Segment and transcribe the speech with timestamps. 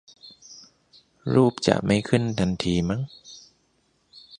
[1.33, 3.01] รูปจะไม่ขึ้นทันทีมั้ง